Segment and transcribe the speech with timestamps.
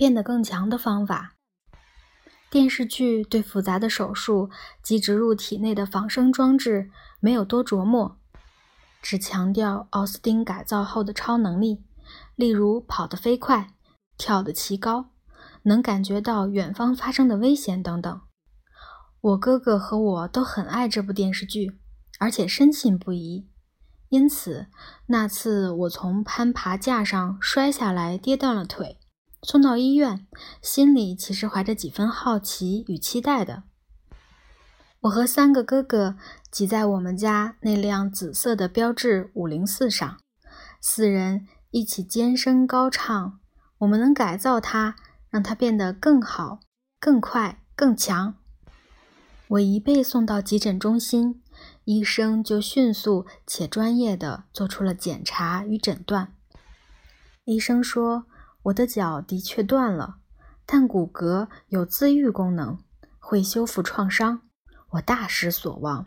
[0.00, 1.34] 变得更强的方法。
[2.50, 4.48] 电视剧对复杂的手术
[4.82, 6.90] 及植入体内的仿生装置
[7.20, 8.16] 没有多琢磨，
[9.02, 11.84] 只强调奥斯汀改造后的超能力，
[12.34, 13.74] 例如跑得飞快、
[14.16, 15.10] 跳得奇高、
[15.64, 18.22] 能感觉到远方发生的危险等等。
[19.20, 21.78] 我哥哥和我都很爱这部电视剧，
[22.18, 23.50] 而且深信不疑。
[24.08, 24.68] 因此，
[25.08, 28.98] 那次我从攀爬架上摔下来，跌断了腿。
[29.42, 30.26] 送到医院，
[30.60, 33.62] 心里其实怀着几分好奇与期待的。
[35.00, 36.16] 我和三个哥哥
[36.50, 40.18] 挤在我们家那辆紫色的标致五零四上，
[40.78, 43.40] 四人一起尖声高唱
[43.80, 44.96] ：“我们能改造它，
[45.30, 46.60] 让它变得更好、
[47.00, 48.34] 更快、更强。”
[49.48, 51.42] 我一被送到急诊中心，
[51.84, 56.34] 医生就迅速且专业地做出了检查与诊断。
[57.46, 58.26] 医生说。
[58.64, 60.16] 我的脚的确断了，
[60.66, 62.78] 但骨骼有自愈功能，
[63.18, 64.42] 会修复创伤。
[64.90, 66.06] 我大失所望，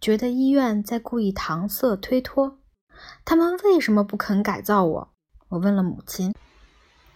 [0.00, 2.58] 觉得医院在故意搪塞推脱。
[3.24, 5.14] 他们为什么不肯改造我？
[5.50, 6.34] 我问了母亲。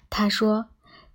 [0.09, 0.67] 她说，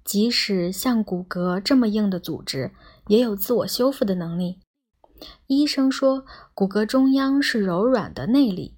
[0.04, 2.74] 即使像骨骼这么硬的组织，
[3.08, 4.60] 也有自我修复的能力。
[5.48, 8.78] 医生说，骨骼中央是柔软的内里，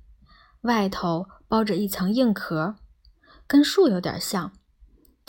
[0.61, 2.75] 外头包着一层硬壳，
[3.45, 4.53] 跟树有点像。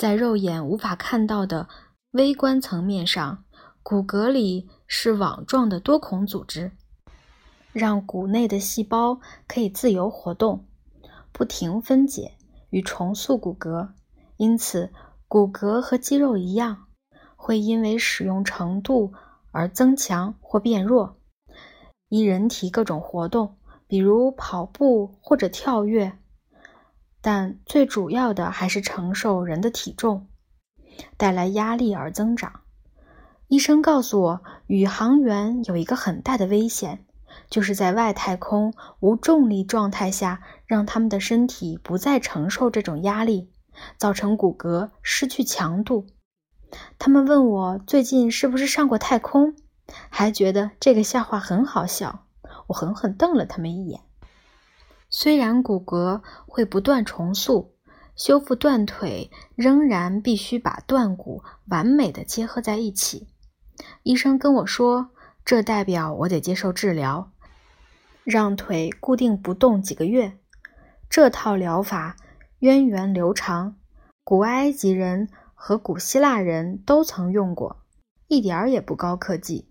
[0.00, 1.68] 在肉眼无法看到的
[2.12, 3.44] 微观层面上，
[3.82, 6.72] 骨骼里是网状的多孔组织，
[7.74, 10.64] 让骨内的细胞可以自由活动，
[11.32, 12.32] 不停分解
[12.70, 13.90] 与重塑骨骼。
[14.38, 14.90] 因此，
[15.28, 16.86] 骨骼和肌肉一样，
[17.36, 19.12] 会因为使用程度
[19.50, 21.18] 而增强或变弱，
[22.08, 26.18] 依人体各种活动，比如跑步或者跳跃。
[27.20, 30.26] 但最主要的还是承受人的体重
[31.16, 32.60] 带来压力而增长。
[33.48, 37.04] 医生告诉我，宇航员有一个很大的危险，
[37.48, 43.50] 就是在外太空无重力状态下，让他们的身体不再承受这种压力，
[43.97, 46.06] 造成骨骼失去强度。
[46.98, 49.56] 他们问我最近是不是上过太空，
[50.08, 52.26] 还觉得这个笑话很好笑。
[52.69, 54.00] 我狠狠瞪了他们一眼。
[55.10, 57.75] 虽然骨骼会不断重塑，
[58.15, 63.26] 修复断腿仍然必须把断骨完美的结合在一起。
[64.04, 65.10] 医生跟我说，
[65.44, 67.32] 这代表我得接受治疗，
[68.22, 70.38] 让腿固定不动几个月。
[71.09, 72.16] 这套疗法
[72.60, 73.76] 源远流长，
[74.22, 77.82] 古埃及人和古希腊人都曾用过，
[78.28, 79.69] 一点儿也不高科技，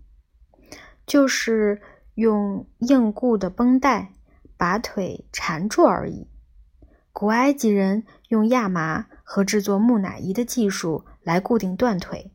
[1.06, 1.80] 就是
[2.14, 4.12] 用硬固的绷带。
[4.60, 6.28] 把腿缠住而已。
[7.14, 12.30] 古埃及人用亚麻和制作木乃伊的技术来固定断腿，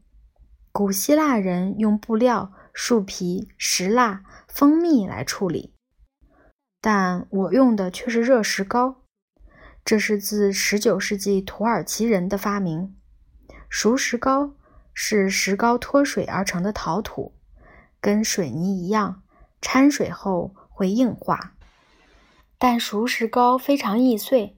[0.72, 5.75] 古希腊人用布料、树皮、石蜡、蜂蜜来处理，
[6.81, 9.03] 但我用的却是热石膏。
[9.84, 12.96] 这是自19世纪土耳其人的发明。
[13.69, 14.56] 熟石膏
[14.96, 17.35] 是石膏脱水而成的陶土，
[18.02, 19.22] 跟水泥一样，
[19.62, 21.55] 掺水后会硬化。
[22.58, 24.58] 但熟石膏非常易碎，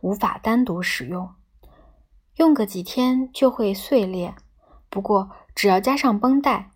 [0.00, 1.30] 无法单独使用，
[2.36, 4.34] 用个几天就会碎裂。
[4.88, 6.70] 不过，只要加上绷带，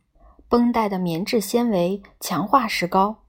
[0.48, 3.24] 绷带的棉质纤维强化石膏，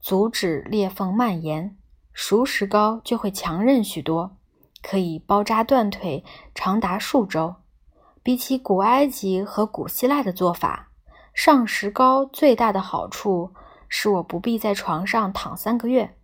[0.00, 1.76] 阻止裂缝蔓延，
[2.12, 4.36] 熟石膏就会强韧许多，
[4.82, 6.24] 可以包扎断腿
[6.54, 7.56] 长达数周。
[8.22, 10.90] 比起古埃及和古希腊的做法，
[11.32, 13.54] 上石膏最大的好处
[13.88, 16.17] 是我不必在床上躺三个月。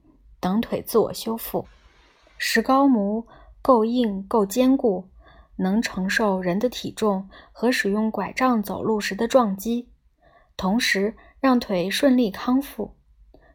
[0.45, 1.67] 等腿自我修复，
[2.37, 3.27] 石膏模
[3.63, 5.09] 够硬够坚固，
[5.57, 9.89] 能承受人的体重和使用拐杖走路时的撞击，
[10.55, 12.95] 同时让腿顺利康复。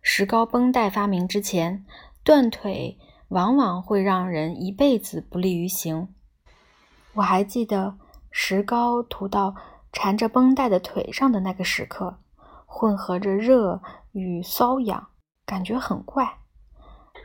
[0.01, 1.85] 石膏绷带发明之前，
[2.23, 6.15] 断腿往往会让人一辈子不利于行。
[7.13, 7.99] 我还记得
[8.31, 9.53] 石膏涂到
[9.93, 12.17] 缠着绷带的腿上的那个时刻，
[12.65, 13.79] 混合着热
[14.11, 15.09] 与瘙痒，
[15.45, 16.39] 感觉很怪。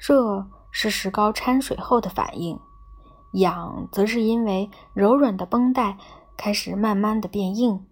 [0.06, 2.60] 热是石膏掺水后的反应，
[3.32, 5.96] 痒则是因为柔软的绷带
[6.36, 7.86] 开始慢慢的变硬。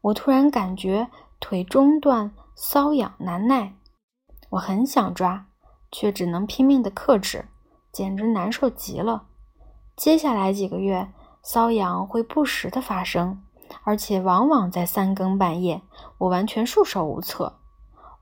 [0.00, 3.76] 我突然感觉腿中段瘙痒难耐，
[4.48, 5.44] 我很想抓，
[5.92, 7.46] 却只能拼命的克制，
[7.92, 9.24] 简直难受极了。
[9.94, 11.12] 接下来几个月，
[11.44, 13.42] 瘙痒会不时的发生，
[13.84, 15.82] 而且往往在三更半夜，
[16.16, 17.58] 我完全束手无策。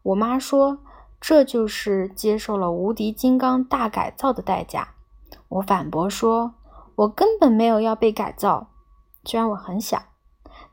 [0.02, 0.80] 我妈说。
[1.20, 4.94] 这就是接受了无敌金刚大改造的代价。
[5.48, 6.54] 我反驳说
[6.96, 8.68] ：“我根本没有要被改造。”
[9.24, 10.02] 虽然我很小，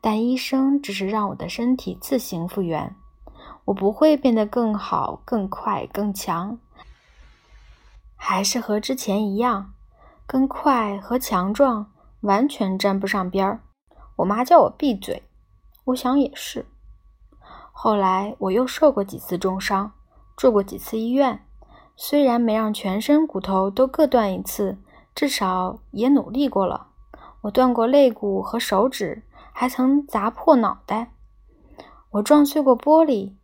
[0.01, 2.95] 但医生只是让我的身体自行复原，
[3.65, 6.57] 我不会变得更好、更快、更强，
[8.17, 9.73] 还是和之前一样，
[10.27, 11.91] 跟快和强壮
[12.21, 13.61] 完全沾不上边儿。
[14.17, 15.23] 我妈叫我闭嘴，
[15.85, 16.65] 我想也是。
[17.71, 19.93] 后来我又受过几次重伤，
[20.41, 21.45] 住过几次医院，
[21.95, 24.79] 虽然没让全身骨头都各断一次，
[25.13, 26.87] 至少也努力过了。
[27.41, 29.21] 我断过肋骨和手指，
[29.51, 31.13] 还曾砸破脑袋。
[32.09, 33.35] 我撞碎过玻璃，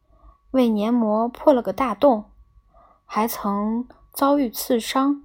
[0.49, 2.31] 胃黏膜破了个大洞，
[3.05, 5.21] 还曾遭遇刺伤。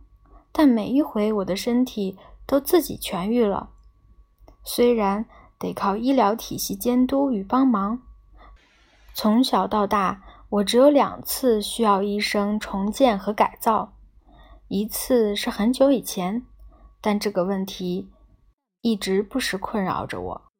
[0.52, 3.70] 但每一回我的身体都自己痊愈了，
[4.62, 5.24] 虽然
[5.58, 8.02] 得靠医疗体系监督与帮忙。
[9.14, 10.22] 从小到大，
[10.52, 13.94] 我只有两次需要医生重建和改造，
[14.68, 16.44] 一次是很久以前，
[17.00, 18.10] 但这个问题
[18.82, 20.51] 一直不时困扰着我。